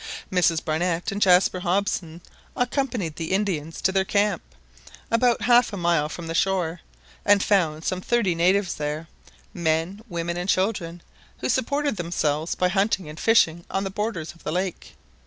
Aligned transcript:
Mrs 0.31 0.65
Barnett 0.65 1.11
and 1.11 1.21
Jaspar 1.21 1.59
Hobson 1.59 2.21
accompanied 2.57 3.17
the 3.17 3.31
Indians 3.33 3.79
to 3.81 3.91
their 3.91 4.03
camp, 4.03 4.41
about 5.11 5.43
half 5.43 5.71
a 5.73 5.77
mile 5.77 6.09
from 6.09 6.25
the 6.25 6.33
shore, 6.33 6.81
and 7.23 7.43
found 7.43 7.85
some 7.85 8.01
thirty 8.01 8.33
natives 8.33 8.73
there, 8.73 9.07
men, 9.53 10.01
women, 10.09 10.37
and 10.37 10.49
children, 10.49 11.03
who 11.37 11.49
supported 11.49 11.97
themselves 11.97 12.55
by 12.55 12.69
hunting 12.69 13.07
and 13.09 13.19
fishing 13.19 13.63
on 13.69 13.83
the 13.83 13.91
borders 13.91 14.33
of 14.33 14.43
the 14.43 14.51
lake. 14.51 14.95